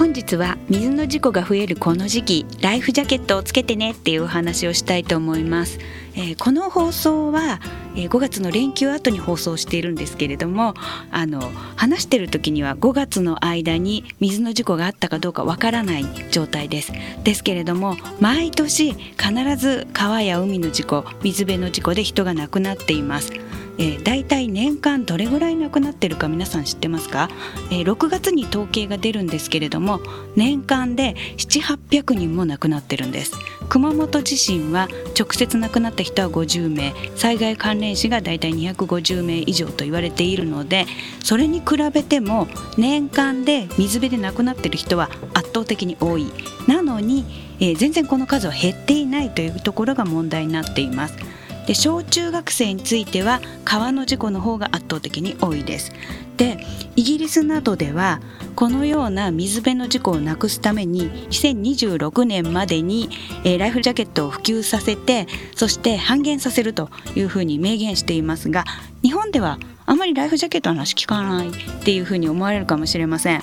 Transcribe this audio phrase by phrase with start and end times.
[0.00, 5.78] 本日は水の事故が増えるこの時期ライフジャケットをつけてねっていうお話をしたいと思います、
[6.14, 7.60] えー、この放送は、
[7.94, 10.72] えー、5月の連休後に放送しているんですけれども
[11.10, 11.42] あの
[11.76, 16.92] 話してる時には5月の間に水の事故があったかどうかわからない状態です。
[17.22, 23.49] ですけれども毎年必ず川や海の事故水辺の事故で人が亡くなっています。
[23.80, 27.30] えー、大体年間どれぐらい亡くなってるか皆さん知ってますか、
[27.72, 30.00] えー、6月に統計が出るんですけれども
[30.36, 33.32] 年間で7800人も亡くなってるんです。
[33.70, 34.88] 熊本地震は
[35.18, 40.86] 直接亡くなった人は50名災害関連死が大体250名以上と言われているので
[41.22, 46.26] それに比べても年間で水辺で亡くなってる人は圧倒的に多い。
[46.66, 47.24] なのに、
[47.60, 51.29] えー、全然この数は減っていないというところが問題になっています。
[51.66, 55.92] で小中学生については川の事故の方が圧倒的に多いです。
[56.36, 56.58] で
[56.96, 58.20] イギリスなどでは
[58.56, 63.10] このような水辺の事故をなくすために2026年までに、
[63.44, 68.64] えー、ライフジャケットを普及させてそして半減させるというふうに明言していますが
[69.02, 71.52] 日本ではあまりライフジャケットの話聞かないっ
[71.84, 73.42] ていうふうに思われるかもしれません。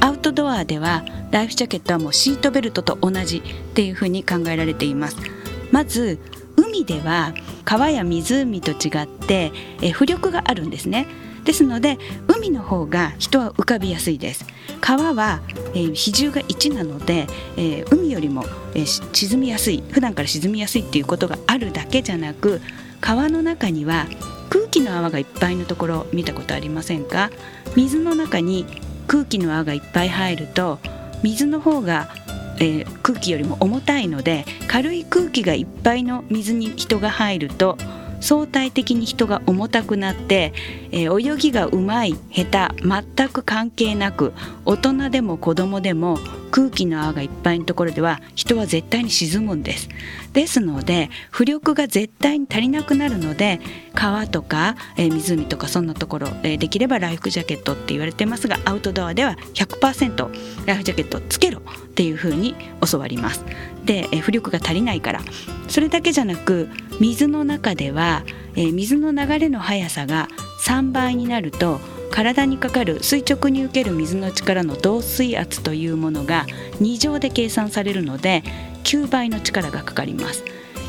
[0.00, 5.16] アウトドアではライフジャケットはもうシートベルトと同じっていうふうに考えられています。
[5.70, 6.18] まず
[6.70, 11.06] 海では川や湖と違ってえ浮力があるんですね。
[11.44, 11.98] ですので
[12.28, 14.46] 海の方が人は浮かびやすいです。
[14.80, 15.40] 川は、
[15.74, 17.26] えー、比重が1なので、
[17.56, 18.44] えー、海よりも、
[18.74, 22.60] えー、沈みやすい普段から沈みやすいっていうことがあるだけじゃなく
[23.00, 24.06] 川の中には
[24.48, 27.30] 空気の泡がいっぱいのところ見たことありませんか？
[27.76, 28.66] 水の中に
[29.06, 30.78] 空気の泡がいっぱい入ると
[31.22, 32.08] 水の方が
[32.60, 37.76] えー、空気よりも重たいので軽い空気がいっぱいの水に人が入ると
[38.20, 40.52] 相対的に人が重たくなって、
[40.92, 44.32] えー、泳ぎがうまい下手全く関係なく
[44.64, 46.18] 大人でも子供でも
[46.50, 49.88] 空気の泡がいっぱいのところでは人は絶対に沈むんです。
[50.32, 53.60] ですので浮力が絶対に足りなくなるので
[53.94, 61.62] 川とか、えー、湖とかそんなところ、えー、できればライフジャケットって言われてますがアウトドアでは100%ライフジャケットつけろっ
[61.94, 62.54] ていうふうに
[62.88, 63.44] 教わります。
[63.90, 65.20] で、えー、浮力が足りないから。
[65.66, 66.68] それだけじゃなく
[67.00, 68.22] 水の中では、
[68.54, 70.28] え、水の流れの速さが
[70.60, 71.80] 3倍になると
[72.10, 76.46] 体にかかる垂直に受ける水の力の導水圧というものが
[76.80, 78.42] 2乗で計算されるので
[78.84, 80.44] 9倍の力がかかります。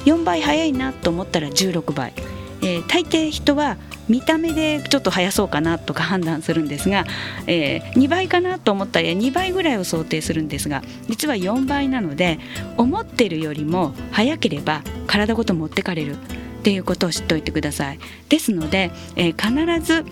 [0.06, 2.14] 4倍速いなと思ったら16倍、
[2.62, 3.78] えー、大抵人は
[4.10, 7.06] 見た目でちょっと速そうかなとか判断するんですが、
[7.48, 12.40] えー、2倍かなと思ったら2倍ぐらいを想定するんですが実は4倍なので
[12.78, 16.18] 思ってるよりも速ければ体ごと持ってかれるっ
[16.64, 18.00] ていうことを知っておいてください
[18.30, 20.06] ですので、えー、必ず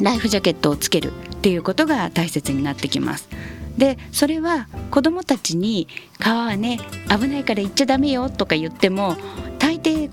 [0.00, 3.28] ライフジャケットをつけるっていうことが大切になってきます。
[3.76, 5.88] でそれは子どもたちに
[6.18, 6.78] 川はね
[7.08, 9.16] 危ないから行っちゃダメよとか言っても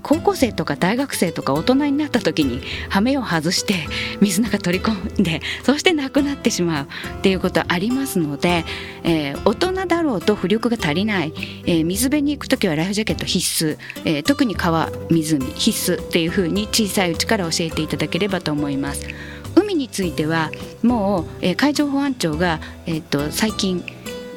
[0.02, 3.74] 高校生とか大学生とか大人になった時に羽目を外して
[4.20, 8.64] 水の中取り込んでそして亡くなってしまうっていうことはありますので、
[9.04, 11.32] えー、大人だろうと浮力が足りない、
[11.66, 19.06] えー、水辺に行く時はライフジャケット必須、えー、特に川湖必須っていうふうに小さいうちから教えていただければと思います。
[19.54, 20.50] 海については
[20.82, 23.84] もう、えー、海上保安庁が、えーと、最近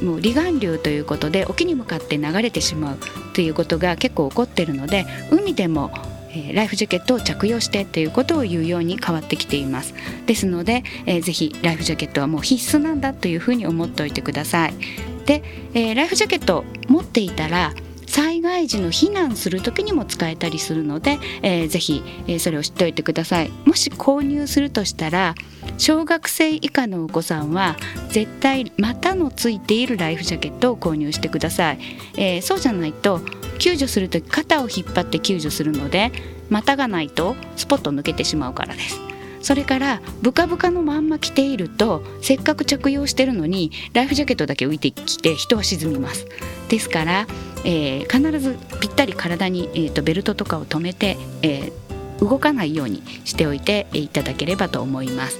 [0.02, 2.98] もう離岸流ということで沖に向かって流れてしまう
[3.34, 5.92] ということが結構起こっているので海でも
[6.54, 9.94] ライフジャケットを着用してということを言うように変わってきています。
[10.26, 14.74] ですので、えー、ぜひライフジャケットはもう必須なんだというふうに思っておいてください。
[15.26, 15.44] で、
[15.74, 17.74] えー、ライフジャケット持っていたら
[18.16, 23.50] 災害時の避難する時にも使えたりするので、えー、ぜひ、えー、それを知っておいてください。
[23.66, 25.36] もし購入するとしたら
[25.78, 27.76] 小学生以下のお子さんは
[28.08, 31.80] 絶対股のついているライフジャケットを購入してください、
[32.16, 33.20] えー、そうじゃないと
[33.60, 36.14] 救助する時肩を引っ張って救助するので
[36.50, 38.98] 股がないとスポッと抜けてしまうからです。
[39.42, 46.26] それからブカブカのまんま着ているとせっかく着用してるのにライフジャケットだけ浮いてきて人は沈みます。
[46.70, 47.28] ですから、
[47.66, 55.40] えー、必ずぴったり体に、えーと、ベルトとかを止めて、えー、動かないようにしておいていただければと思います。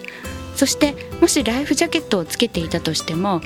[0.56, 3.42] そしてもしライフジャケットをつけていたとしても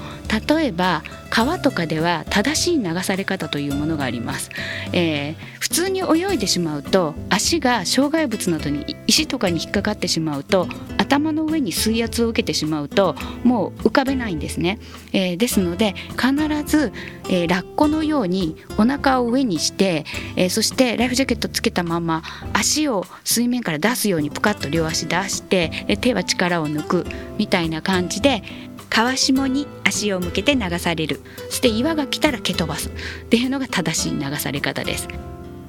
[0.47, 4.49] 例えば川とかでは正しい流され方というものがあります、
[4.93, 10.67] えー、普通に泳いでしまうと足が障害物などに石とかに引っかかってしまうと
[10.97, 14.79] 頭の上に水圧を受けてしまうともう浮かべないんですね、
[15.13, 16.33] えー、ですので必
[16.63, 16.91] ず、
[17.29, 20.05] えー、ラッコのようにお腹を上にして、
[20.35, 22.23] えー、そしてライフジャケットつけたまま
[22.53, 27.05] 足を水面から出すようにプカッと両足出して、え手は力を抜く
[27.37, 28.43] みたいなな感じで
[28.89, 31.21] 川下に足を向けて流される。
[31.49, 32.89] そして岩が来たら蹴飛ばす。
[32.89, 32.91] っ
[33.29, 35.07] ていうのが正しい流され方です。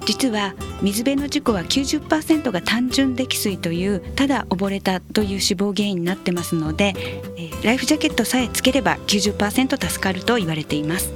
[0.07, 6.95] 実は水辺の事故は90%が単純溺水というただ溺れたという死亡原因になってますので、
[7.37, 11.13] えライフジャケットさえつければ90%助かると言われています。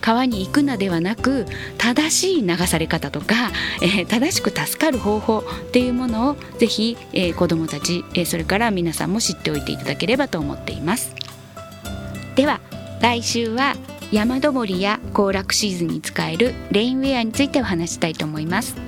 [0.00, 1.46] 川に行くなではなく
[1.76, 3.50] 正しい流され方とか、
[3.82, 11.14] えー、正しく助かる方法っていうものをぜひ、えー、子どもたち、えー、それから皆さんも知っておいていただければと思っています。
[12.36, 12.60] では
[13.00, 13.74] 来週は
[14.10, 18.87] 山登りや行楽シーズンに使えるレインウェアについてお話したいと思います。